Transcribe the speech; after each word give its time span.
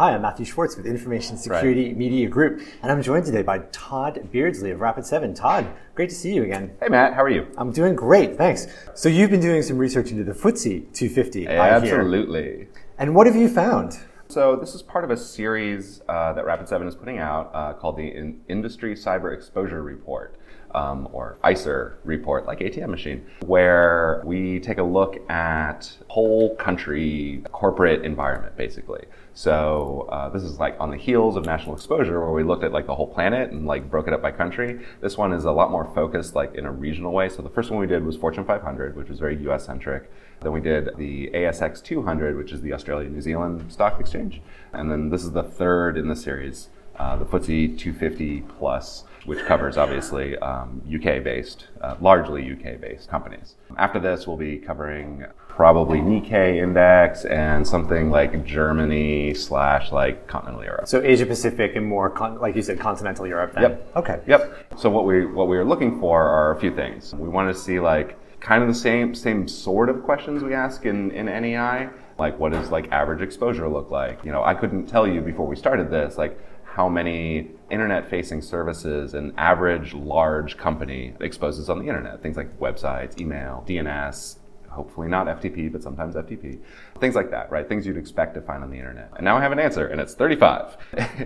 Hi, 0.00 0.14
I'm 0.14 0.22
Matthew 0.22 0.46
Schwartz 0.46 0.78
with 0.78 0.86
Information 0.86 1.36
Security 1.36 1.88
right. 1.88 1.96
Media 1.98 2.26
Group, 2.26 2.62
and 2.82 2.90
I'm 2.90 3.02
joined 3.02 3.26
today 3.26 3.42
by 3.42 3.58
Tod 3.70 4.30
Beardsley 4.32 4.70
of 4.70 4.80
Rapid7. 4.80 5.34
Tod, 5.34 5.66
great 5.94 6.08
to 6.08 6.14
see 6.14 6.32
you 6.32 6.42
again. 6.42 6.74
Hey, 6.80 6.88
Matt, 6.88 7.12
how 7.12 7.22
are 7.22 7.28
you? 7.28 7.46
I'm 7.58 7.70
doing 7.70 7.94
great, 7.94 8.38
thanks. 8.38 8.66
So 8.94 9.10
you've 9.10 9.28
been 9.28 9.42
doing 9.42 9.60
some 9.62 9.76
research 9.76 10.10
into 10.10 10.24
the 10.24 10.32
FTSE 10.32 10.94
250. 10.94 11.42
Yeah, 11.42 11.50
absolutely. 11.50 12.68
And 12.96 13.14
what 13.14 13.26
have 13.26 13.36
you 13.36 13.46
found? 13.46 13.98
So 14.28 14.56
this 14.56 14.74
is 14.74 14.80
part 14.80 15.04
of 15.04 15.10
a 15.10 15.18
series 15.18 16.00
uh, 16.08 16.32
that 16.32 16.46
Rapid7 16.46 16.88
is 16.88 16.94
putting 16.94 17.18
out 17.18 17.50
uh, 17.52 17.74
called 17.74 17.98
the 17.98 18.08
In- 18.08 18.40
Industry 18.48 18.94
Cyber 18.94 19.34
Exposure 19.34 19.82
Report 19.82 20.34
um, 20.74 21.08
or 21.12 21.38
ICER 21.42 21.96
report, 22.04 22.46
like 22.46 22.60
ATM 22.60 22.88
machine, 22.88 23.26
where 23.40 24.22
we 24.24 24.60
take 24.60 24.78
a 24.78 24.82
look 24.82 25.18
at 25.30 25.92
whole 26.08 26.54
country 26.56 27.42
corporate 27.52 28.04
environment, 28.04 28.56
basically. 28.56 29.04
So 29.40 30.06
uh, 30.12 30.28
this 30.28 30.42
is 30.42 30.58
like 30.58 30.76
on 30.78 30.90
the 30.90 30.98
heels 30.98 31.34
of 31.34 31.46
national 31.46 31.74
exposure, 31.74 32.20
where 32.20 32.30
we 32.30 32.42
looked 32.42 32.62
at 32.62 32.72
like 32.72 32.86
the 32.86 32.94
whole 32.94 33.06
planet 33.06 33.50
and 33.50 33.66
like 33.66 33.88
broke 33.88 34.06
it 34.06 34.12
up 34.12 34.20
by 34.20 34.32
country. 34.32 34.84
This 35.00 35.16
one 35.16 35.32
is 35.32 35.46
a 35.46 35.50
lot 35.50 35.70
more 35.70 35.90
focused, 35.94 36.34
like 36.34 36.56
in 36.56 36.66
a 36.66 36.70
regional 36.70 37.10
way. 37.10 37.30
So 37.30 37.40
the 37.40 37.48
first 37.48 37.70
one 37.70 37.80
we 37.80 37.86
did 37.86 38.04
was 38.04 38.18
Fortune 38.18 38.44
500, 38.44 38.96
which 38.96 39.08
was 39.08 39.18
very 39.18 39.38
U.S. 39.44 39.64
centric. 39.64 40.10
Then 40.42 40.52
we 40.52 40.60
did 40.60 40.90
the 40.98 41.30
ASX 41.32 41.82
200, 41.82 42.36
which 42.36 42.52
is 42.52 42.60
the 42.60 42.74
Australia 42.74 43.08
New 43.08 43.22
Zealand 43.22 43.72
Stock 43.72 43.98
Exchange, 43.98 44.42
and 44.74 44.90
then 44.90 45.08
this 45.08 45.24
is 45.24 45.32
the 45.32 45.42
third 45.42 45.96
in 45.96 46.08
the 46.08 46.16
series, 46.16 46.68
uh, 47.00 47.16
the 47.16 47.24
FTSE 47.24 47.78
250 47.78 48.42
plus 48.58 49.04
which 49.24 49.44
covers 49.44 49.76
obviously 49.76 50.36
um, 50.38 50.82
UK 50.86 51.22
based, 51.22 51.66
uh, 51.82 51.94
largely 52.00 52.50
UK 52.50 52.80
based 52.80 53.08
companies. 53.08 53.54
After 53.76 54.00
this, 54.00 54.26
we'll 54.26 54.36
be 54.36 54.58
covering 54.58 55.26
probably 55.48 55.98
Nikkei 55.98 56.56
index 56.62 57.24
and 57.26 57.66
something 57.66 58.10
like 58.10 58.44
Germany 58.44 59.34
slash 59.34 59.92
like 59.92 60.26
continental 60.26 60.64
Europe. 60.64 60.88
So 60.88 61.02
Asia 61.02 61.26
Pacific 61.26 61.76
and 61.76 61.84
more, 61.84 62.08
con- 62.08 62.40
like 62.40 62.56
you 62.56 62.62
said, 62.62 62.80
continental 62.80 63.26
Europe. 63.26 63.52
Then. 63.54 63.62
Yep. 63.62 63.92
Okay. 63.96 64.20
Yep. 64.26 64.74
So 64.78 64.88
what 64.88 65.04
we 65.04 65.26
what 65.26 65.48
we 65.48 65.56
are 65.58 65.64
looking 65.64 66.00
for 66.00 66.22
are 66.22 66.56
a 66.56 66.60
few 66.60 66.74
things. 66.74 67.14
We 67.14 67.28
want 67.28 67.54
to 67.54 67.60
see 67.60 67.78
like 67.78 68.16
kind 68.40 68.62
of 68.62 68.68
the 68.68 68.74
same 68.74 69.14
same 69.14 69.46
sort 69.46 69.90
of 69.90 70.02
questions 70.02 70.42
we 70.42 70.54
ask 70.54 70.86
in 70.86 71.10
in 71.10 71.26
NEI. 71.26 71.90
Like 72.18 72.38
what 72.38 72.52
does 72.52 72.70
like 72.70 72.90
average 72.90 73.20
exposure 73.20 73.68
look 73.68 73.90
like? 73.90 74.24
You 74.24 74.32
know, 74.32 74.42
I 74.42 74.54
couldn't 74.54 74.86
tell 74.86 75.06
you 75.06 75.20
before 75.20 75.46
we 75.46 75.56
started 75.56 75.90
this 75.90 76.16
like 76.16 76.38
how 76.72 76.88
many 76.88 77.50
internet 77.68 78.08
facing 78.08 78.40
services 78.40 79.14
an 79.14 79.34
average 79.36 79.92
large 79.92 80.56
company 80.56 81.12
exposes 81.20 81.68
on 81.68 81.80
the 81.80 81.86
internet. 81.86 82.22
Things 82.22 82.36
like 82.36 82.58
websites, 82.60 83.20
email, 83.20 83.64
DNS, 83.66 84.38
hopefully 84.68 85.08
not 85.08 85.26
FTP, 85.26 85.72
but 85.72 85.82
sometimes 85.82 86.14
FTP. 86.14 86.60
Things 87.00 87.16
like 87.16 87.30
that, 87.32 87.50
right? 87.50 87.68
Things 87.68 87.86
you'd 87.86 87.96
expect 87.96 88.34
to 88.34 88.40
find 88.40 88.62
on 88.62 88.70
the 88.70 88.76
internet. 88.76 89.10
And 89.16 89.24
now 89.24 89.36
I 89.36 89.40
have 89.40 89.50
an 89.50 89.58
answer, 89.58 89.88
and 89.88 90.00
it's 90.00 90.14
35. 90.14 90.76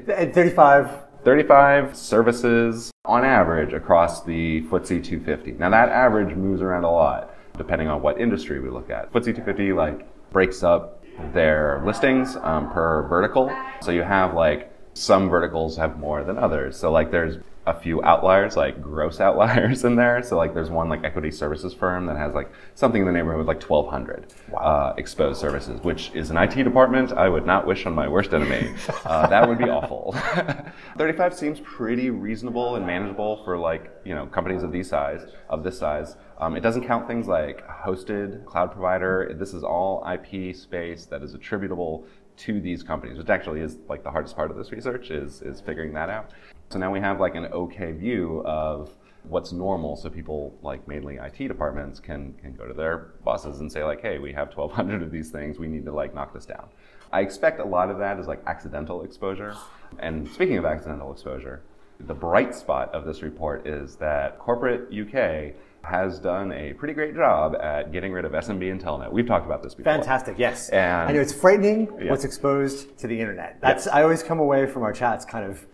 35. 0.06 0.90
35 1.24 1.96
services 1.96 2.90
on 3.04 3.24
average 3.24 3.72
across 3.74 4.24
the 4.24 4.62
FTSE 4.62 5.04
250. 5.04 5.52
Now 5.52 5.70
that 5.70 5.90
average 5.90 6.34
moves 6.34 6.62
around 6.62 6.84
a 6.84 6.90
lot 6.90 7.34
depending 7.56 7.86
on 7.88 8.02
what 8.02 8.20
industry 8.20 8.60
we 8.60 8.68
look 8.68 8.90
at. 8.90 9.12
FTSE 9.12 9.36
250 9.36 9.72
like 9.72 10.30
breaks 10.30 10.62
up 10.62 11.02
their 11.32 11.82
listings 11.84 12.36
um, 12.36 12.70
per 12.70 13.06
vertical. 13.08 13.50
So 13.80 13.90
you 13.90 14.02
have 14.02 14.34
like 14.34 14.73
some 14.94 15.28
verticals 15.28 15.76
have 15.76 15.98
more 15.98 16.24
than 16.24 16.38
others. 16.38 16.76
So 16.76 16.90
like 16.90 17.10
there's 17.10 17.38
a 17.66 17.74
few 17.74 18.02
outliers, 18.02 18.56
like 18.56 18.80
gross 18.82 19.20
outliers 19.26 19.84
in 19.84 19.96
there. 19.96 20.22
So 20.22 20.36
like 20.36 20.54
there's 20.54 20.70
one 20.70 20.88
like 20.88 21.04
equity 21.04 21.30
services 21.30 21.72
firm 21.72 22.06
that 22.06 22.16
has 22.16 22.34
like 22.34 22.50
something 22.74 23.00
in 23.00 23.06
the 23.06 23.12
neighborhood 23.12 23.40
of 23.40 23.46
like 23.46 23.62
1,200 23.62 24.32
wow. 24.50 24.58
uh, 24.58 24.94
exposed 24.98 25.40
services, 25.40 25.80
which 25.82 26.10
is 26.14 26.30
an 26.30 26.36
IT 26.36 26.54
department 26.62 27.12
I 27.12 27.28
would 27.28 27.46
not 27.46 27.66
wish 27.66 27.86
on 27.86 27.94
my 27.94 28.08
worst 28.08 28.32
enemy. 28.32 28.74
uh, 29.04 29.26
that 29.26 29.48
would 29.48 29.58
be 29.58 29.64
awful. 29.64 30.14
35 30.98 31.34
seems 31.34 31.60
pretty 31.60 32.10
reasonable 32.10 32.76
and 32.76 32.86
manageable 32.86 33.42
for 33.44 33.58
like 33.58 33.90
you 34.04 34.14
know 34.14 34.26
companies 34.26 34.62
of 34.62 34.72
these 34.72 34.88
size 34.88 35.26
of 35.48 35.64
this 35.64 35.78
size. 35.78 36.16
Um, 36.38 36.56
it 36.56 36.60
doesn't 36.60 36.84
count 36.84 37.06
things 37.06 37.26
like 37.28 37.66
hosted 37.66 38.44
cloud 38.44 38.72
provider. 38.72 39.34
This 39.38 39.54
is 39.54 39.62
all 39.62 40.06
IP 40.12 40.54
space 40.54 41.06
that 41.06 41.22
is 41.22 41.32
attributable 41.34 42.06
to 42.36 42.60
these 42.60 42.82
companies, 42.82 43.18
which 43.18 43.28
actually 43.28 43.60
is 43.60 43.78
like 43.88 44.02
the 44.02 44.10
hardest 44.10 44.36
part 44.36 44.50
of 44.50 44.56
this 44.56 44.72
research 44.72 45.10
is, 45.10 45.42
is 45.42 45.60
figuring 45.60 45.92
that 45.94 46.10
out. 46.10 46.30
So 46.70 46.78
now 46.78 46.90
we 46.90 47.00
have 47.00 47.20
like 47.20 47.34
an 47.34 47.46
okay 47.46 47.92
view 47.92 48.42
of 48.44 48.90
what's 49.28 49.52
normal 49.52 49.96
so 49.96 50.10
people 50.10 50.54
like 50.62 50.86
mainly 50.86 51.16
IT 51.16 51.48
departments 51.48 51.98
can, 51.98 52.34
can 52.34 52.52
go 52.54 52.66
to 52.66 52.74
their 52.74 53.12
bosses 53.24 53.60
and 53.60 53.70
say 53.70 53.82
like, 53.84 54.02
hey, 54.02 54.18
we 54.18 54.32
have 54.32 54.54
1200 54.54 55.02
of 55.02 55.10
these 55.10 55.30
things, 55.30 55.58
we 55.58 55.68
need 55.68 55.84
to 55.84 55.92
like 55.92 56.14
knock 56.14 56.34
this 56.34 56.44
down. 56.44 56.68
I 57.12 57.20
expect 57.20 57.60
a 57.60 57.64
lot 57.64 57.90
of 57.90 57.98
that 57.98 58.18
is 58.18 58.26
like 58.26 58.42
accidental 58.46 59.04
exposure. 59.04 59.54
And 59.98 60.28
speaking 60.28 60.58
of 60.58 60.64
accidental 60.64 61.12
exposure, 61.12 61.62
the 62.00 62.14
bright 62.14 62.54
spot 62.54 62.92
of 62.92 63.04
this 63.04 63.22
report 63.22 63.66
is 63.66 63.96
that 63.96 64.38
corporate 64.38 64.92
UK 64.92 65.54
has 65.84 66.18
done 66.18 66.52
a 66.52 66.72
pretty 66.72 66.94
great 66.94 67.14
job 67.14 67.54
at 67.56 67.92
getting 67.92 68.12
rid 68.12 68.24
of 68.24 68.32
SMB 68.32 68.70
and 68.70 68.82
Telnet. 68.82 69.12
We've 69.12 69.26
talked 69.26 69.46
about 69.46 69.62
this 69.62 69.74
before. 69.74 69.92
Fantastic, 69.92 70.38
yes. 70.38 70.68
And 70.70 71.10
I 71.10 71.12
know 71.12 71.20
it's 71.20 71.32
frightening 71.32 71.88
yeah. 72.00 72.10
what's 72.10 72.24
exposed 72.24 72.98
to 72.98 73.06
the 73.06 73.20
internet. 73.20 73.58
That's 73.60 73.86
I 73.86 74.02
always 74.02 74.22
come 74.22 74.40
away 74.40 74.66
from 74.66 74.82
our 74.82 74.92
chats 74.92 75.24
kind 75.24 75.44
of 75.44 75.66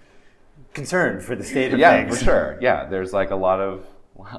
concerned 0.74 1.22
for 1.22 1.36
the 1.36 1.44
state 1.44 1.72
of 1.72 1.78
yeah, 1.78 1.96
things. 1.96 2.12
Yeah, 2.12 2.18
for 2.18 2.24
sure. 2.24 2.58
Yeah, 2.60 2.86
there's 2.86 3.12
like 3.12 3.30
a 3.30 3.36
lot 3.36 3.60
of 3.60 3.86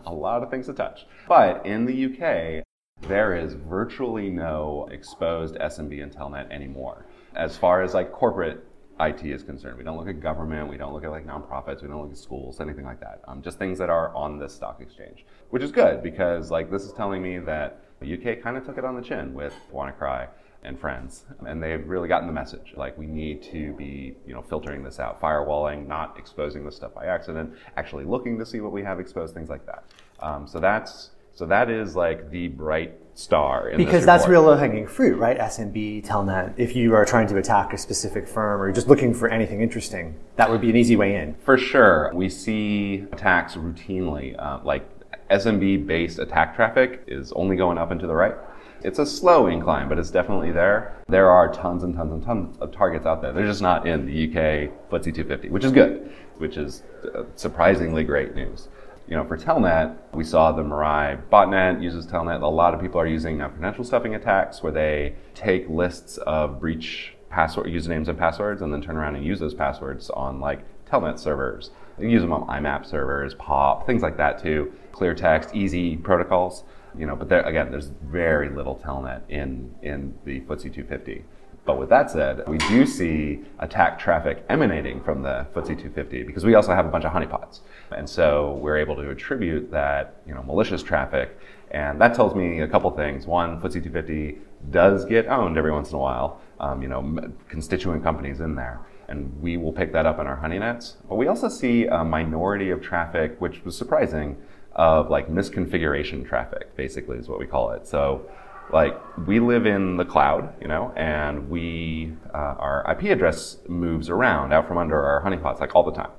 a 0.05 0.13
lot 0.13 0.43
of 0.43 0.49
things 0.49 0.67
to 0.67 0.73
touch. 0.73 1.05
But 1.27 1.65
in 1.65 1.85
the 1.85 2.05
UK, 2.05 2.63
there 3.07 3.35
is 3.35 3.53
virtually 3.53 4.29
no 4.29 4.87
exposed 4.91 5.55
SMB 5.55 6.03
and 6.03 6.11
Telnet 6.11 6.51
anymore. 6.51 7.05
As 7.35 7.57
far 7.57 7.81
as 7.81 7.93
like 7.93 8.11
corporate 8.11 8.65
IT 9.01 9.25
is 9.25 9.44
concerned. 9.44 9.78
We 9.78 9.84
don't 9.84 9.97
look 9.97 10.07
at 10.07 10.19
government, 10.19 10.69
we 10.69 10.78
don't 10.78 10.94
look 10.94 11.03
at 11.03 11.09
like 11.09 11.25
nonprofits, 11.25 11.81
we 11.81 11.88
don't 11.88 12.01
look 12.01 12.12
at 12.12 12.17
schools, 12.17 12.62
anything 12.62 12.85
like 12.85 13.00
that. 13.00 13.22
Um, 13.28 13.41
just 13.41 13.57
things 13.57 13.78
that 13.79 13.89
are 13.89 14.13
on 14.16 14.38
this 14.38 14.53
stock 14.53 14.79
exchange, 14.79 15.25
which 15.50 15.63
is 15.63 15.72
good 15.72 16.03
because 16.03 16.51
like 16.51 16.69
this 16.69 16.84
is 16.84 16.94
telling 16.94 17.22
me 17.22 17.40
that 17.40 17.81
the 18.00 18.13
UK 18.13 18.41
kind 18.41 18.57
of 18.57 18.66
took 18.66 18.78
it 18.78 18.85
on 18.85 18.95
the 18.95 19.01
chin 19.01 19.34
with 19.34 19.53
WannaCry 19.73 20.28
and 20.63 20.79
friends, 20.79 21.25
and 21.47 21.61
they've 21.61 21.88
really 21.88 22.07
gotten 22.07 22.28
the 22.28 22.34
message. 22.34 22.73
Like 22.75 22.95
we 22.97 23.07
need 23.07 23.41
to 23.44 23.73
be, 23.73 24.16
you 24.28 24.34
know, 24.34 24.44
filtering 24.44 24.84
this 24.84 25.00
out, 25.00 25.19
firewalling, 25.19 25.88
not 25.88 26.17
exposing 26.19 26.63
this 26.63 26.75
stuff 26.75 26.94
by 26.94 27.07
accident, 27.07 27.53
actually 27.78 28.06
looking 28.06 28.38
to 28.38 28.45
see 28.45 28.61
what 28.61 28.72
we 28.72 28.84
have 28.84 29.00
exposed, 29.00 29.34
things 29.34 29.50
like 29.50 29.66
that. 29.66 29.84
Um, 30.19 30.45
so 30.47 30.59
that's 30.59 31.11
so 31.33 31.45
that 31.45 31.69
is 31.69 31.95
like 31.95 32.29
the 32.29 32.49
bright 32.49 32.93
star. 33.13 33.71
because 33.77 34.05
that's 34.05 34.27
real 34.27 34.43
low 34.43 34.55
hanging 34.55 34.87
fruit, 34.87 35.17
right? 35.17 35.37
SMB, 35.37 36.05
Telnet. 36.05 36.53
If 36.57 36.75
you 36.75 36.93
are 36.95 37.05
trying 37.05 37.27
to 37.27 37.37
attack 37.37 37.73
a 37.73 37.77
specific 37.77 38.27
firm 38.27 38.61
or 38.61 38.67
you're 38.67 38.75
just 38.75 38.87
looking 38.87 39.13
for 39.13 39.29
anything 39.29 39.61
interesting, 39.61 40.15
that 40.35 40.49
would 40.49 40.61
be 40.61 40.69
an 40.69 40.75
easy 40.75 40.95
way 40.95 41.15
in. 41.15 41.35
For 41.35 41.57
sure. 41.57 42.11
We 42.13 42.29
see 42.29 43.05
attacks 43.11 43.55
routinely. 43.55 44.35
Uh, 44.37 44.59
like 44.63 44.87
SMB 45.29 45.87
based 45.87 46.19
attack 46.19 46.55
traffic 46.55 47.03
is 47.07 47.31
only 47.33 47.55
going 47.55 47.77
up 47.77 47.91
and 47.91 47.99
to 47.99 48.07
the 48.07 48.15
right. 48.15 48.35
It's 48.83 48.97
a 48.97 49.05
slow 49.05 49.45
incline, 49.45 49.87
but 49.89 49.99
it's 49.99 50.09
definitely 50.09 50.51
there. 50.51 50.97
There 51.07 51.29
are 51.29 51.53
tons 51.53 51.83
and 51.83 51.95
tons 51.95 52.11
and 52.11 52.23
tons 52.23 52.57
of 52.57 52.71
targets 52.71 53.05
out 53.05 53.21
there. 53.21 53.31
They're 53.31 53.45
just 53.45 53.61
not 53.61 53.87
in 53.87 54.07
the 54.07 54.27
UK 54.27 54.89
FTSE 54.89 55.13
250, 55.13 55.49
which 55.49 55.63
is 55.63 55.71
good, 55.71 56.11
which 56.37 56.57
is 56.57 56.81
uh, 57.15 57.23
surprisingly 57.35 58.03
great 58.03 58.35
news 58.35 58.69
you 59.07 59.16
know, 59.16 59.25
for 59.25 59.38
Telnet, 59.38 59.97
we 60.13 60.23
saw 60.23 60.51
the 60.51 60.63
Mirai 60.63 61.22
botnet 61.29 61.81
uses 61.81 62.07
Telnet. 62.07 62.41
A 62.41 62.47
lot 62.47 62.73
of 62.73 62.79
people 62.79 63.00
are 63.00 63.07
using 63.07 63.41
uh, 63.41 63.47
now 63.47 63.53
credential 63.53 63.84
stuffing 63.84 64.16
attacks 64.16 64.63
where 64.63 64.72
they 64.72 65.16
take 65.34 65.67
lists 65.67 66.17
of 66.19 66.59
breach 66.59 67.13
password 67.29 67.67
usernames 67.67 68.07
and 68.07 68.17
passwords 68.17 68.61
and 68.61 68.72
then 68.72 68.81
turn 68.81 68.97
around 68.97 69.16
and 69.16 69.25
use 69.25 69.40
those 69.40 69.53
passwords 69.53 70.09
on 70.11 70.40
like 70.40 70.63
Telnet 70.85 71.19
servers. 71.19 71.72
They 71.97 72.09
use 72.09 72.22
them 72.22 72.34
on 72.34 72.47
IMAP 72.47 72.85
servers, 72.85 73.34
POP, 73.35 73.85
things 73.85 74.01
like 74.01 74.17
that 74.17 74.41
too. 74.41 74.72
Clear 74.91 75.16
text, 75.16 75.56
easy 75.56 75.97
protocols. 75.97 76.63
You 76.97 77.06
know, 77.06 77.16
but 77.16 77.29
there, 77.29 77.41
again, 77.44 77.72
there's 77.72 77.88
very 77.88 78.50
little 78.50 78.75
Telnet 78.75 79.22
in 79.29 79.73
in 79.81 80.13
the 80.25 80.41
FTSE 80.41 80.73
250. 80.73 81.23
But 81.63 81.77
with 81.77 81.89
that 81.89 82.09
said, 82.09 82.47
we 82.47 82.57
do 82.57 82.85
see 82.88 83.41
attack 83.59 83.99
traffic 83.99 84.43
emanating 84.49 85.02
from 85.02 85.22
the 85.22 85.46
FTSE 85.53 85.67
250 85.67 86.23
because 86.23 86.43
we 86.43 86.55
also 86.55 86.73
have 86.73 86.87
a 86.87 86.90
bunch 86.90 87.05
of 87.05 87.13
honeypots. 87.13 87.59
And 87.91 88.09
so 88.09 88.53
we're 88.61 88.78
able 88.78 88.96
to 88.96 89.09
attribute 89.11 89.69
that, 89.72 90.16
you 90.25 90.34
know, 90.34 90.41
malicious 90.41 90.81
traffic. 90.81 91.37
And 91.69 92.02
that 92.02 92.16
tells 92.16 92.35
me 92.35 92.61
a 92.61 92.67
couple 92.67 92.90
things. 92.91 93.28
One, 93.28 93.61
FTSE 93.61 93.84
250 93.84 94.37
does 94.72 95.05
get 95.05 95.28
owned 95.28 95.58
every 95.58 95.72
once 95.72 95.90
in 95.90 95.96
a 95.96 95.99
while, 95.99 96.41
um, 96.59 96.81
you 96.81 96.87
know, 96.87 97.31
constituent 97.47 98.03
companies 98.03 98.40
in 98.40 98.55
there. 98.55 98.79
And 99.08 99.40
we 99.41 99.58
will 99.58 99.73
pick 99.73 99.91
that 99.93 100.05
up 100.05 100.19
in 100.19 100.25
our 100.25 100.37
honey 100.37 100.58
nets. 100.58 100.97
But 101.08 101.16
we 101.16 101.28
also 101.28 101.47
see 101.47 101.85
a 101.85 102.03
minority 102.03 102.72
of 102.72 102.81
traffic, 102.81 103.40
which 103.40 103.63
was 103.63 103.78
surprising, 103.78 104.37
of 104.73 105.09
like 105.09 105.29
misconfiguration 105.29 106.28
traffic, 106.28 106.75
basically 106.75 107.17
is 107.17 107.28
what 107.28 107.40
we 107.40 107.46
call 107.46 107.72
it. 107.72 107.85
So 107.85 108.25
like 108.72 108.97
we 109.28 109.40
live 109.40 109.66
in 109.66 109.97
the 109.97 110.05
cloud, 110.05 110.53
you 110.61 110.67
know, 110.67 110.93
and 110.96 111.49
we 111.49 112.13
uh, 112.34 112.55
our 112.58 112.85
IP 112.91 113.11
address 113.11 113.58
moves 113.67 114.09
around 114.09 114.53
out 114.53 114.67
from 114.67 114.78
under 114.78 115.03
our 115.03 115.22
honeypots 115.23 115.59
like 115.59 115.75
all 115.75 115.84
the 115.84 115.91
time. 115.91 116.11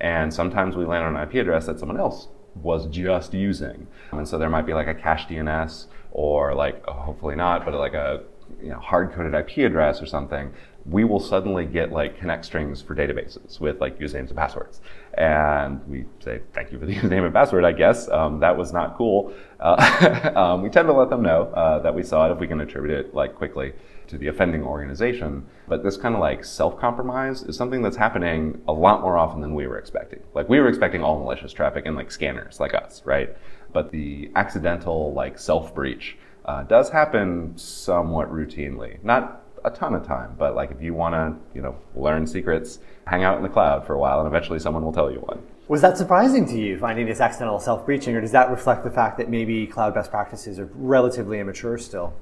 And 0.00 0.32
sometimes 0.32 0.76
we 0.76 0.84
land 0.84 1.04
on 1.04 1.16
an 1.16 1.28
IP 1.28 1.36
address 1.36 1.66
that 1.66 1.78
someone 1.78 1.98
else 1.98 2.28
was 2.54 2.86
just 2.86 3.32
using. 3.34 3.86
And 4.12 4.28
so 4.28 4.38
there 4.38 4.50
might 4.50 4.66
be 4.66 4.74
like 4.74 4.88
a 4.88 4.94
cache 4.94 5.26
DNS 5.26 5.86
or 6.10 6.54
like 6.54 6.82
oh, 6.86 6.92
hopefully 6.92 7.36
not, 7.36 7.64
but 7.64 7.74
like 7.74 7.94
a 7.94 8.24
you 8.62 8.68
know, 8.68 8.78
hard 8.78 9.12
coded 9.12 9.34
IP 9.34 9.58
address 9.58 10.00
or 10.00 10.06
something 10.06 10.52
we 10.88 11.04
will 11.04 11.18
suddenly 11.18 11.66
get 11.66 11.90
like 11.90 12.18
connect 12.18 12.44
strings 12.44 12.80
for 12.80 12.94
databases 12.94 13.58
with 13.58 13.80
like 13.80 13.98
usernames 13.98 14.28
and 14.28 14.36
passwords. 14.36 14.80
And 15.14 15.84
we 15.88 16.04
say, 16.20 16.42
thank 16.52 16.70
you 16.70 16.78
for 16.78 16.86
the 16.86 16.94
username 16.96 17.24
and 17.24 17.34
password, 17.34 17.64
I 17.64 17.72
guess. 17.72 18.08
Um, 18.08 18.40
that 18.40 18.56
was 18.56 18.72
not 18.72 18.96
cool. 18.96 19.32
Uh, 19.58 20.32
um, 20.36 20.62
we 20.62 20.68
tend 20.68 20.86
to 20.86 20.92
let 20.92 21.10
them 21.10 21.22
know 21.22 21.44
uh, 21.54 21.80
that 21.80 21.94
we 21.94 22.02
saw 22.02 22.28
it 22.28 22.32
if 22.32 22.38
we 22.38 22.46
can 22.46 22.60
attribute 22.60 22.92
it 22.92 23.14
like 23.14 23.34
quickly 23.34 23.72
to 24.06 24.18
the 24.18 24.28
offending 24.28 24.62
organization. 24.62 25.46
But 25.66 25.82
this 25.82 25.96
kind 25.96 26.14
of 26.14 26.20
like 26.20 26.44
self-compromise 26.44 27.42
is 27.42 27.56
something 27.56 27.82
that's 27.82 27.96
happening 27.96 28.62
a 28.68 28.72
lot 28.72 29.00
more 29.02 29.18
often 29.18 29.40
than 29.40 29.54
we 29.54 29.66
were 29.66 29.78
expecting. 29.78 30.20
Like 30.34 30.48
we 30.48 30.60
were 30.60 30.68
expecting 30.68 31.02
all 31.02 31.18
malicious 31.18 31.52
traffic 31.52 31.86
and 31.86 31.96
like 31.96 32.12
scanners 32.12 32.60
like 32.60 32.74
us, 32.74 33.02
right? 33.04 33.36
But 33.72 33.90
the 33.90 34.30
accidental 34.36 35.12
like 35.12 35.38
self-breach 35.38 36.16
uh, 36.44 36.62
does 36.62 36.90
happen 36.90 37.58
somewhat 37.58 38.30
routinely. 38.30 39.02
Not 39.02 39.42
a 39.66 39.70
ton 39.70 39.94
of 39.94 40.06
time, 40.06 40.34
but 40.38 40.54
like 40.54 40.70
if 40.70 40.80
you 40.80 40.94
want 40.94 41.12
to, 41.14 41.36
you 41.54 41.60
know, 41.60 41.76
learn 41.96 42.26
secrets, 42.26 42.78
hang 43.06 43.24
out 43.24 43.36
in 43.36 43.42
the 43.42 43.48
cloud 43.48 43.84
for 43.84 43.94
a 43.94 43.98
while, 43.98 44.20
and 44.20 44.28
eventually 44.28 44.60
someone 44.60 44.84
will 44.84 44.92
tell 44.92 45.10
you 45.10 45.18
one. 45.18 45.42
Was 45.68 45.80
that 45.82 45.98
surprising 45.98 46.46
to 46.46 46.56
you, 46.56 46.78
finding 46.78 47.06
this 47.06 47.20
accidental 47.20 47.58
self-breaching, 47.58 48.14
or 48.14 48.20
does 48.20 48.30
that 48.30 48.48
reflect 48.48 48.84
the 48.84 48.90
fact 48.90 49.18
that 49.18 49.28
maybe 49.28 49.66
cloud 49.66 49.92
best 49.92 50.12
practices 50.12 50.60
are 50.60 50.70
relatively 50.74 51.40
immature 51.40 51.76
still? 51.76 52.14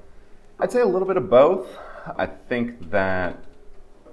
I'd 0.59 0.73
say 0.73 0.81
a 0.81 0.87
little 0.87 1.07
bit 1.07 1.19
of 1.19 1.29
both. 1.29 1.69
I 2.17 2.27
think 2.27 2.91
that 2.91 3.39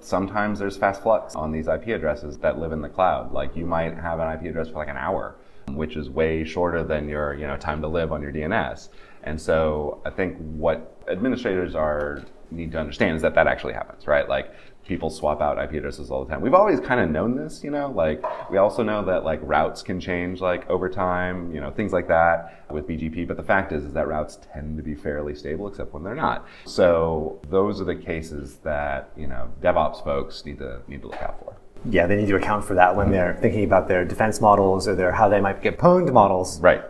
sometimes 0.00 0.58
there's 0.58 0.76
fast 0.76 1.02
flux 1.02 1.34
on 1.34 1.52
these 1.52 1.68
IP 1.68 1.88
addresses 1.88 2.36
that 2.38 2.58
live 2.58 2.72
in 2.72 2.82
the 2.82 2.88
cloud. 2.88 3.32
Like 3.32 3.56
you 3.56 3.64
might 3.64 3.96
have 3.96 4.20
an 4.20 4.30
IP 4.32 4.50
address 4.50 4.68
for 4.68 4.74
like 4.74 4.88
an 4.88 4.98
hour, 4.98 5.36
which 5.68 5.96
is 5.96 6.10
way 6.10 6.44
shorter 6.44 6.84
than 6.84 7.08
your, 7.08 7.32
you 7.32 7.46
know, 7.46 7.56
time 7.56 7.80
to 7.80 7.88
live 7.88 8.12
on 8.12 8.20
your 8.20 8.32
DNS. 8.32 8.90
And 9.22 9.40
so 9.40 10.02
I 10.04 10.10
think 10.10 10.36
what 10.36 10.94
administrators 11.08 11.74
are 11.74 12.22
need 12.52 12.72
to 12.72 12.78
understand 12.78 13.16
is 13.16 13.22
that 13.22 13.34
that 13.34 13.46
actually 13.46 13.72
happens, 13.72 14.06
right? 14.06 14.28
Like 14.28 14.52
people 14.86 15.10
swap 15.10 15.40
out 15.40 15.62
IP 15.62 15.74
addresses 15.74 16.10
all 16.10 16.24
the 16.24 16.30
time. 16.30 16.40
We've 16.40 16.54
always 16.54 16.80
kind 16.80 17.00
of 17.00 17.10
known 17.10 17.36
this, 17.36 17.62
you 17.62 17.70
know, 17.70 17.90
like 17.90 18.22
we 18.50 18.58
also 18.58 18.82
know 18.82 19.04
that 19.04 19.24
like 19.24 19.40
routes 19.42 19.82
can 19.82 20.00
change 20.00 20.40
like 20.40 20.68
over 20.68 20.88
time, 20.88 21.54
you 21.54 21.60
know, 21.60 21.70
things 21.70 21.92
like 21.92 22.08
that 22.08 22.64
with 22.70 22.86
BGP. 22.88 23.28
But 23.28 23.36
the 23.36 23.42
fact 23.42 23.72
is, 23.72 23.84
is 23.84 23.92
that 23.92 24.08
routes 24.08 24.38
tend 24.52 24.76
to 24.76 24.82
be 24.82 24.94
fairly 24.94 25.34
stable 25.34 25.68
except 25.68 25.92
when 25.92 26.02
they're 26.02 26.14
not. 26.14 26.46
So 26.66 27.40
those 27.48 27.80
are 27.80 27.84
the 27.84 27.96
cases 27.96 28.56
that, 28.64 29.10
you 29.16 29.26
know, 29.26 29.50
DevOps 29.60 30.02
folks 30.02 30.44
need 30.44 30.58
to 30.58 30.80
need 30.88 31.02
to 31.02 31.08
look 31.08 31.22
out 31.22 31.38
for. 31.38 31.56
Yeah, 31.88 32.06
they 32.06 32.16
need 32.16 32.28
to 32.28 32.36
account 32.36 32.64
for 32.64 32.74
that 32.74 32.94
when 32.94 33.10
they're 33.10 33.36
thinking 33.40 33.64
about 33.64 33.88
their 33.88 34.04
defense 34.04 34.40
models 34.40 34.86
or 34.86 34.94
their 34.94 35.12
how 35.12 35.28
they 35.28 35.40
might 35.40 35.62
get 35.62 35.78
pwned 35.78 36.12
models. 36.12 36.60
Right. 36.60 36.82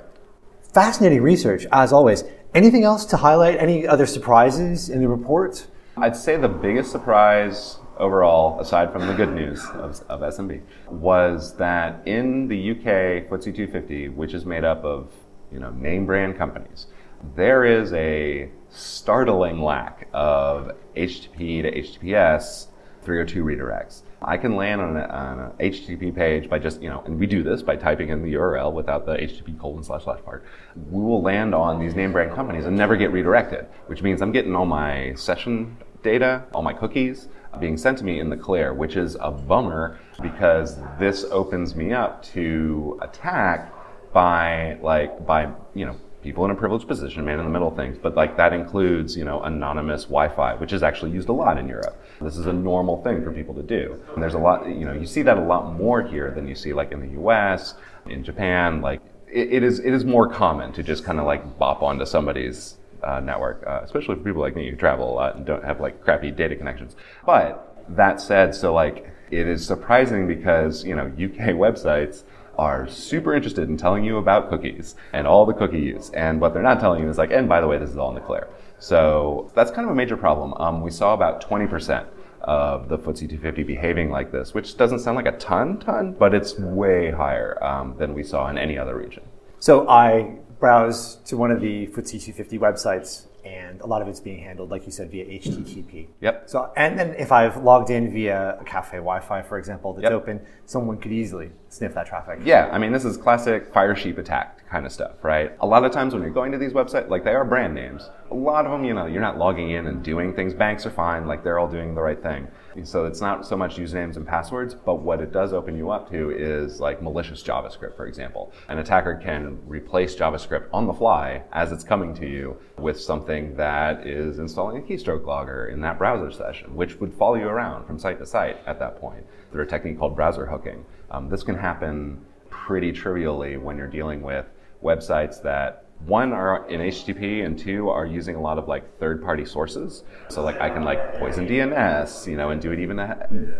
Fascinating 0.75 1.23
research, 1.23 1.67
as 1.73 1.93
always. 1.93 2.25
Anything 2.55 2.85
else 2.85 3.07
to 3.07 3.17
highlight? 3.17 3.59
Any 3.59 3.87
other 3.87 4.05
surprises 4.05 4.91
in 4.91 5.01
the 5.01 5.09
report? 5.09 5.67
I'd 5.97 6.17
say 6.17 6.37
the 6.37 6.49
biggest 6.49 6.91
surprise 6.93 7.79
overall, 7.99 8.61
aside 8.61 8.93
from 8.93 9.07
the 9.07 9.15
good 9.15 9.33
news 9.33 9.65
of, 9.75 10.03
of 10.09 10.21
SMB, 10.21 10.61
was 10.91 11.57
that 11.57 12.07
in 12.07 12.49
the 12.49 12.73
UK 12.73 13.29
FTSE 13.31 13.57
250, 13.57 14.11
which 14.11 14.35
is 14.35 14.45
made 14.45 14.65
up 14.65 14.85
of 14.85 15.11
you 15.51 15.61
know 15.61 15.71
name 15.71 16.05
brand 16.05 16.37
companies, 16.37 16.89
there 17.37 17.65
is 17.65 17.93
a 17.95 18.51
startling 18.69 19.63
lack 19.63 20.09
of 20.13 20.73
HTTP 20.95 21.63
to 21.63 21.73
HTTPS 21.73 22.67
302 23.03 23.45
redirects. 23.45 24.03
I 24.23 24.37
can 24.37 24.57
land 24.57 24.81
on, 24.81 24.97
an 24.97 25.53
HTTP 25.59 26.15
page 26.15 26.49
by 26.49 26.59
just, 26.59 26.81
you 26.81 26.89
know, 26.89 27.03
and 27.05 27.19
we 27.19 27.27
do 27.27 27.43
this 27.43 27.63
by 27.63 27.77
typing 27.77 28.09
in 28.09 28.23
the 28.23 28.35
URL 28.35 28.73
without 28.73 29.07
the 29.07 29.15
HTTP 29.15 29.59
colon 29.59 29.83
slash 29.83 30.05
slash 30.05 30.21
part. 30.25 30.45
We 30.91 31.03
will 31.03 31.23
land 31.23 31.55
on 31.55 31.81
these 31.81 31.95
name 31.95 32.13
brand 32.13 32.35
companies 32.35 32.67
and 32.67 32.77
never 32.77 32.97
get 32.97 33.11
redirected, 33.11 33.67
which 33.87 34.03
means 34.03 34.23
I'm 34.23 34.33
getting 34.33 34.55
all 34.55 34.67
my 34.67 35.15
session 35.15 35.77
data, 36.03 36.45
all 36.55 36.63
my 36.63 36.73
cookies 36.73 37.29
uh, 37.53 37.59
being 37.59 37.77
sent 37.77 37.99
to 37.99 38.05
me 38.05 38.21
in 38.21 38.29
the 38.29 38.37
clear, 38.37 38.73
which 38.73 38.97
is 38.97 39.17
a 39.21 39.31
bummer 39.31 39.99
because 40.21 40.79
this 40.99 41.25
opens 41.25 41.75
me 41.75 41.93
up 41.93 42.23
to 42.23 42.99
attack 43.03 43.73
by 44.13 44.79
like 44.83 45.25
by 45.27 45.51
you 45.75 45.87
know 45.87 45.97
people 46.23 46.45
in 46.45 46.51
a 46.51 46.55
privileged 46.55 46.87
position, 46.87 47.25
man 47.25 47.39
in 47.39 47.45
the 47.45 47.51
middle 47.51 47.71
things, 47.71 47.99
but 48.01 48.15
like 48.15 48.37
that 48.37 48.53
includes, 48.53 49.17
you 49.17 49.25
know, 49.25 49.43
anonymous 49.43 50.05
Wi-Fi, 50.05 50.55
which 50.55 50.73
is 50.73 50.83
actually 50.83 51.11
used 51.11 51.29
a 51.29 51.33
lot 51.33 51.59
in 51.59 51.69
Europe. 51.69 52.01
This 52.21 52.37
is 52.37 52.47
a 52.47 52.53
normal 52.53 53.03
thing 53.03 53.23
for 53.25 53.33
people 53.33 53.55
to 53.55 53.63
do. 53.63 54.01
And 54.15 54.23
there's 54.23 54.35
a 54.35 54.39
lot, 54.39 54.67
you 54.67 54.85
know, 54.85 54.93
you 54.93 55.07
see 55.07 55.23
that 55.23 55.37
a 55.37 55.43
lot 55.43 55.75
more 55.75 56.03
here 56.03 56.31
than 56.31 56.47
you 56.47 56.55
see 56.55 56.73
like 56.73 56.93
in 56.93 57.01
the 57.01 57.21
US, 57.21 57.75
in 58.07 58.23
Japan, 58.23 58.81
like 58.81 59.01
it, 59.27 59.53
it 59.53 59.63
is, 59.63 59.81
it 59.81 59.93
is 59.93 60.05
more 60.05 60.29
common 60.29 60.73
to 60.73 60.83
just 60.83 61.05
kind 61.05 61.19
of 61.19 61.27
like 61.27 61.59
bop 61.59 61.83
onto 61.83 62.07
somebody's 62.07 62.77
uh, 63.03 63.21
network, 63.21 63.65
uh, 63.67 63.81
especially 63.83 64.15
for 64.15 64.23
people 64.23 64.41
like 64.41 64.55
me 64.55 64.71
who 64.71 64.77
travel 64.77 65.11
a 65.11 65.15
lot 65.15 65.37
and 65.37 65.45
don't 65.45 65.65
have 65.65 65.81
like 65.81 66.03
crappy 66.05 66.31
data 66.31 66.55
connections. 66.55 66.95
But 67.27 67.85
that 67.89 68.21
said, 68.21 68.55
so 68.55 68.73
like 68.73 69.13
it 69.33 69.49
is 69.49 69.67
surprising 69.67 70.29
because, 70.29 70.85
you 70.85 70.95
know, 70.95 71.07
UK 71.07 71.57
websites, 71.57 72.23
are 72.59 72.89
super 72.89 73.35
interested 73.35 73.69
in 73.69 73.77
telling 73.77 74.05
you 74.05 74.19
about 74.19 74.49
cookies 74.51 74.95
and 75.13 75.27
all 75.27 75.47
the 75.47 75.55
cookies. 75.55 76.11
And 76.15 76.41
what 76.41 76.55
they're 76.55 76.63
not 76.63 76.81
telling 76.81 77.03
you 77.03 77.09
is 77.09 77.19
like, 77.19 77.31
and 77.31 77.49
by 77.49 77.61
the 77.61 77.67
way, 77.67 77.79
this 77.79 77.91
is 77.91 77.97
all 77.97 78.11
in 78.11 78.15
the 78.15 78.21
clear. 78.21 78.49
So 78.79 79.51
that's 79.55 79.71
kind 79.71 79.87
of 79.87 79.93
a 79.93 79.95
major 79.95 80.17
problem. 80.17 80.55
Um, 80.55 80.81
we 80.83 80.91
saw 80.91 81.15
about 81.15 81.49
20% 81.49 82.07
of 82.43 82.89
the 82.89 82.99
FTSE 82.99 83.29
250 83.29 83.63
behaving 83.63 84.11
like 84.11 84.33
this, 84.33 84.53
which 84.55 84.77
doesn't 84.77 84.99
sound 84.99 85.17
like 85.17 85.27
a 85.27 85.39
ton, 85.39 85.79
ton, 85.79 86.13
but 86.19 86.35
it's 86.35 86.59
way 86.59 87.11
higher 87.11 87.63
um, 87.63 87.97
than 87.99 88.15
we 88.15 88.23
saw 88.23 88.49
in 88.49 88.59
any 88.59 88.77
other 88.77 88.97
region. 88.97 89.23
So 89.61 89.89
I 89.89 90.39
browse 90.59 91.17
to 91.27 91.37
one 91.37 91.51
of 91.51 91.61
the 91.61 91.87
FTSE 91.87 92.25
250 92.25 92.59
websites 92.59 93.27
and 93.45 93.81
a 93.81 93.87
lot 93.87 94.03
of 94.03 94.09
it's 94.09 94.21
being 94.21 94.43
handled, 94.43 94.71
like 94.71 94.87
you 94.87 94.93
said, 94.93 95.11
via 95.11 95.25
HTTP. 95.25 96.09
Yep. 96.21 96.49
So, 96.49 96.73
and 96.77 96.99
then 96.99 97.15
if 97.15 97.33
I've 97.33 97.63
logged 97.63 97.91
in 97.91 98.13
via 98.13 98.57
a 98.61 98.65
cafe 98.65 98.99
Wi-Fi, 98.99 99.43
for 99.43 99.59
example, 99.59 99.93
that's 99.93 100.05
yep. 100.05 100.13
open, 100.13 100.41
someone 100.67 100.99
could 100.99 101.13
easily 101.13 101.51
sniff 101.69 101.95
that 101.95 102.07
traffic. 102.07 102.41
Yeah, 102.45 102.69
I 102.73 102.79
mean, 102.79 102.93
this 102.93 103.05
is 103.05 103.17
classic 103.17 103.73
Firesheep 103.73 104.19
attack 104.19 104.62
kind 104.73 104.87
of 104.87 104.93
stuff, 104.93 105.23
right? 105.23 105.53
A 105.61 105.67
lot 105.67 105.85
of 105.85 105.93
times 105.93 106.15
when 106.15 106.23
you're 106.23 106.33
going 106.33 106.51
to 106.51 106.59
these 106.59 106.73
websites, 106.73 107.11
like 107.11 107.25
they 107.25 107.35
are 107.35 107.45
brand 107.45 107.75
names. 107.75 108.09
A 108.31 108.35
lot 108.35 108.65
of 108.65 108.73
them, 108.73 108.85
you 108.85 108.95
know, 108.95 109.05
you're 109.05 109.21
not 109.21 109.37
logging 109.37 109.71
in 109.71 109.87
and 109.87 110.03
doing 110.03 110.33
things. 110.35 110.55
Banks 110.55 110.87
are 110.87 110.91
fine, 110.91 111.27
like 111.27 111.45
they're 111.45 111.59
all 111.59 111.69
doing 111.69 111.95
the 111.95 112.01
right 112.01 112.21
thing. 112.21 112.49
So 112.85 113.05
it's 113.05 113.21
not 113.21 113.47
so 113.47 113.55
much 113.55 113.77
usernames 113.77 114.17
and 114.17 114.27
passwords, 114.27 114.75
but 114.75 115.03
what 115.03 115.21
it 115.21 115.31
does 115.31 115.53
open 115.53 115.77
you 115.77 115.91
up 115.91 116.11
to 116.11 116.31
is 116.31 116.81
like 116.81 117.03
malicious 117.03 117.43
JavaScript, 117.43 117.97
for 117.97 118.07
example. 118.07 118.51
An 118.69 118.79
attacker 118.79 119.15
can 119.23 119.59
replace 119.67 120.17
JavaScript 120.17 120.69
on 120.73 120.87
the 120.87 120.95
fly 120.95 121.43
as 121.53 121.71
it's 121.71 121.85
coming 121.85 122.15
to 122.15 122.27
you 122.27 122.57
with 122.79 122.99
something 122.99 123.55
that 123.57 124.07
is 124.07 124.39
installing 124.39 124.79
a 124.79 124.81
keystroke 124.81 125.27
logger 125.27 125.67
in 125.67 125.83
that 125.83 125.99
browser 125.99 126.33
session, 126.33 126.75
which 126.75 126.99
would 126.99 127.13
follow 127.13 127.35
you 127.35 127.47
around 127.47 127.85
from 127.87 127.99
site 127.99 128.19
to 128.21 128.25
site 128.25 128.57
at 128.67 128.79
that 128.79 128.99
point 128.99 129.27
through 129.51 129.65
a 129.65 129.67
technique 129.67 129.99
called 129.99 130.17
browser 130.17 130.47
hooking. 130.47 130.83
Um, 131.11 131.29
this 131.29 131.43
can 131.43 131.57
happen 131.57 132.25
pretty 132.49 132.91
trivially 132.91 133.59
when 133.59 133.77
you're 133.77 133.87
dealing 133.87 134.23
with 134.23 134.47
websites 134.83 135.43
that 135.43 135.87
one 136.07 136.33
are 136.33 136.69
in 136.69 136.81
HTTP 136.81 137.45
and 137.47 137.59
two 137.59 137.89
are 137.89 138.05
using 138.05 138.35
a 138.35 138.41
lot 138.41 138.59
of 138.59 138.67
like 138.67 138.99
third-party 138.99 139.45
sources. 139.45 140.03
So 140.29 140.43
like 140.43 140.61
I 140.61 140.69
can 140.69 140.83
like 140.83 141.19
poison 141.19 141.47
DNS, 141.47 142.27
you 142.27 142.37
know, 142.37 142.51
and 142.51 142.61
do 142.61 142.73
it 142.73 142.81
even 142.81 142.97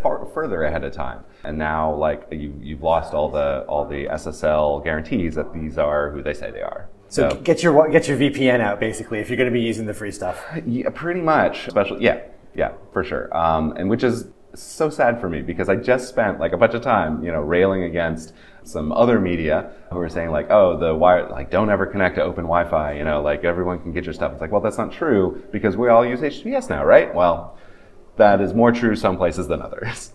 far 0.01 0.25
further 0.33 0.63
ahead 0.63 0.83
of 0.83 0.93
time. 0.93 1.23
And 1.43 1.57
now 1.57 1.93
like 1.95 2.27
you 2.31 2.53
you've 2.61 2.83
lost 2.83 3.13
all 3.13 3.29
the 3.29 3.63
all 3.67 3.85
the 3.85 4.05
SSL 4.05 4.83
guarantees 4.83 5.35
that 5.35 5.53
these 5.53 5.77
are 5.77 6.11
who 6.11 6.21
they 6.21 6.33
say 6.33 6.51
they 6.51 6.61
are. 6.61 6.89
So, 7.07 7.29
so 7.29 7.35
get 7.37 7.63
your 7.63 7.89
get 7.89 8.07
your 8.07 8.17
VPN 8.17 8.59
out 8.59 8.79
basically 8.79 9.19
if 9.19 9.29
you're 9.29 9.37
going 9.37 9.49
to 9.49 9.53
be 9.53 9.61
using 9.61 9.85
the 9.85 9.93
free 9.93 10.11
stuff. 10.11 10.43
Yeah, 10.65 10.89
pretty 10.89 11.21
much. 11.21 11.67
Especially 11.67 12.03
yeah, 12.03 12.23
yeah, 12.55 12.73
for 12.91 13.03
sure. 13.03 13.35
Um, 13.35 13.73
and 13.77 13.89
which 13.89 14.03
is 14.03 14.27
so 14.55 14.89
sad 14.89 15.19
for 15.19 15.29
me 15.29 15.41
because 15.41 15.69
I 15.69 15.75
just 15.75 16.09
spent 16.09 16.39
like 16.39 16.51
a 16.51 16.57
bunch 16.57 16.73
of 16.73 16.81
time, 16.81 17.23
you 17.23 17.31
know, 17.31 17.41
railing 17.41 17.83
against 17.83 18.33
some 18.65 18.91
other 18.91 19.19
media 19.19 19.71
who 19.91 19.99
are 19.99 20.09
saying 20.09 20.31
like, 20.31 20.49
oh, 20.49 20.77
the 20.77 20.93
wire, 20.95 21.29
like, 21.29 21.51
don't 21.51 21.69
ever 21.69 21.85
connect 21.85 22.15
to 22.15 22.23
open 22.23 22.43
Wi-Fi. 22.43 22.93
You 22.93 23.03
know, 23.03 23.21
like 23.21 23.43
everyone 23.43 23.79
can 23.79 23.93
get 23.93 24.05
your 24.05 24.13
stuff. 24.13 24.31
It's 24.31 24.41
like, 24.41 24.51
well, 24.51 24.61
that's 24.61 24.77
not 24.77 24.91
true 24.91 25.43
because 25.51 25.77
we 25.77 25.89
all 25.89 26.05
use 26.05 26.19
HTTPS 26.21 26.69
now, 26.69 26.85
right? 26.85 27.13
Well, 27.13 27.57
that 28.17 28.41
is 28.41 28.53
more 28.53 28.71
true 28.71 28.95
some 28.95 29.17
places 29.17 29.47
than 29.47 29.61
others. 29.61 30.13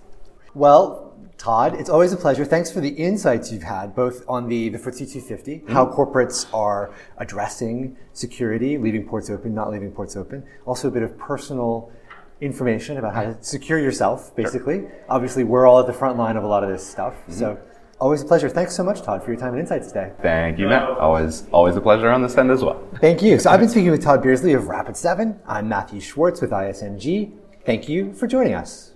Well, 0.55 1.09
Tod, 1.37 1.75
it's 1.75 1.89
always 1.89 2.13
a 2.13 2.17
pleasure. 2.17 2.45
Thanks 2.45 2.71
for 2.71 2.81
the 2.81 2.89
insights 2.89 3.53
you've 3.53 3.63
had, 3.63 3.95
both 3.95 4.25
on 4.29 4.49
the, 4.49 4.71
the 4.71 4.79
FTSE 4.79 5.13
250, 5.13 5.59
mm-hmm. 5.59 5.73
how 5.73 5.87
corporates 5.87 6.53
are 6.53 6.93
addressing 7.19 7.97
security, 8.13 8.77
leaving 8.77 9.07
ports 9.07 9.31
open, 9.31 9.55
not 9.55 9.71
leaving 9.71 9.93
ports 9.93 10.17
open. 10.17 10.45
Also, 10.67 10.89
a 10.89 10.91
bit 10.91 11.05
of 11.05 11.17
personal 11.17 11.93
information 12.41 12.97
about 12.97 13.15
how 13.15 13.23
to 13.23 13.37
secure 13.41 13.79
yourself, 13.79 14.35
basically. 14.35 14.81
Sure. 14.81 15.05
Obviously, 15.09 15.45
we're 15.45 15.67
all 15.67 15.79
at 15.79 15.87
the 15.87 15.93
front 15.93 16.19
line 16.19 16.37
of 16.37 16.43
a 16.43 16.47
lot 16.47 16.65
of 16.65 16.71
this 16.71 16.85
stuff. 16.85 17.15
Mm-hmm. 17.15 17.33
So 17.33 17.59
Always 18.01 18.23
a 18.23 18.25
pleasure. 18.25 18.49
Thanks 18.49 18.77
so 18.77 18.85
much, 18.85 19.03
Tod, 19.03 19.25
for 19.25 19.33
your 19.33 19.41
time 19.41 19.55
and 19.55 19.61
insights 19.61 19.89
today. 19.89 20.13
Thank 20.23 20.59
you, 20.59 20.69
Matt. 20.69 20.89
Always, 20.89 21.49
always 21.51 21.75
a 21.75 21.81
pleasure 21.81 22.09
on 22.11 22.23
this 22.23 22.39
end 22.39 22.51
as 22.51 22.63
well. 22.63 22.81
Thank 23.01 23.23
you. 23.23 23.39
So 23.41 23.51
I've 23.51 23.59
been 23.59 23.69
speaking 23.69 23.91
with 23.91 24.03
Tod 24.03 24.23
Beardsley 24.23 24.53
of 24.53 24.65
Rapid7. 24.65 25.37
I'm 25.47 25.69
Matthew 25.69 26.01
Schwartz 26.01 26.41
with 26.41 26.51
ISMG. 26.51 27.33
Thank 27.65 27.89
you 27.89 28.13
for 28.13 28.29
joining 28.29 28.55
us. 28.55 28.88